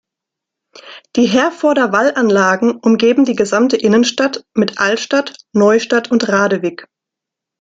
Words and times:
Die 1.15 1.27
Herforder 1.27 1.91
Wallanlagen 1.91 2.77
umgeben 2.79 3.23
die 3.23 3.35
gesamte 3.35 3.77
Innenstadt 3.77 4.43
mit 4.55 4.79
Altstadt, 4.79 5.37
Neustadt 5.53 6.09
und 6.09 6.27
Radewig. 6.27 6.87